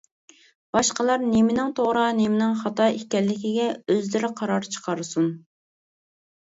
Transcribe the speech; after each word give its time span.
باشقىلار 0.77 1.25
نېمىنىڭ 1.33 1.75
توغرا، 1.81 2.05
نېمىنىڭ 2.21 2.57
خاتا 2.63 2.89
ئىكەنلىكىگە 2.97 3.69
ئۆزلىرى 3.85 4.35
قارار 4.43 4.71
چىقارسۇن. 4.79 5.35